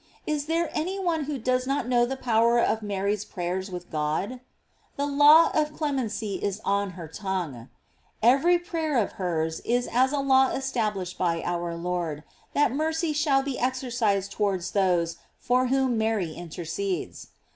Is 0.25 0.47
there 0.47 0.71
any 0.73 0.97
one 0.97 1.25
who 1.25 1.37
does 1.37 1.67
not 1.67 1.87
know 1.87 2.07
the 2.07 2.17
pow 2.17 2.43
er 2.47 2.57
of 2.59 2.81
Mary's 2.81 3.23
prayers 3.23 3.69
with 3.69 3.91
God? 3.91 4.39
The 4.95 5.05
law 5.05 5.51
of 5.53 5.75
clemency 5.75 6.39
is 6.43 6.59
on 6.65 6.93
her 6.97 7.07
tongue. 7.07 7.69
* 7.95 8.23
Every 8.39 8.57
prayer 8.57 8.97
of 8.97 9.11
hers 9.13 9.59
is 9.59 9.85
as 9.93 10.11
a 10.11 10.17
law 10.17 10.49
established 10.53 11.19
by 11.19 11.43
our 11.43 11.75
Lord, 11.75 12.23
that 12.53 12.71
mercy 12.71 13.13
shall 13.13 13.43
be 13.43 13.59
exercised 13.59 14.31
towards 14.31 14.71
those 14.71 15.17
for 15.37 15.67
whom 15.67 15.99
Mary 15.99 16.33
intercedes. 16.33 17.27